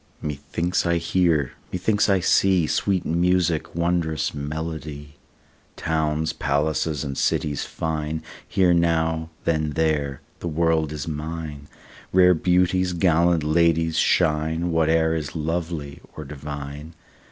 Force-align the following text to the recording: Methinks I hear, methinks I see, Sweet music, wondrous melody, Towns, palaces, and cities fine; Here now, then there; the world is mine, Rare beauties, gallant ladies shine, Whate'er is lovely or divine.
Methinks 0.19 0.83
I 0.83 0.97
hear, 0.97 1.51
methinks 1.71 2.09
I 2.09 2.21
see, 2.21 2.65
Sweet 2.65 3.05
music, 3.05 3.75
wondrous 3.75 4.33
melody, 4.33 5.17
Towns, 5.75 6.33
palaces, 6.33 7.03
and 7.03 7.15
cities 7.15 7.65
fine; 7.65 8.23
Here 8.47 8.73
now, 8.73 9.29
then 9.43 9.73
there; 9.73 10.21
the 10.39 10.47
world 10.47 10.91
is 10.91 11.07
mine, 11.07 11.67
Rare 12.11 12.33
beauties, 12.33 12.93
gallant 12.93 13.43
ladies 13.43 13.99
shine, 13.99 14.71
Whate'er 14.71 15.13
is 15.13 15.35
lovely 15.35 15.99
or 16.15 16.25
divine. 16.25 16.95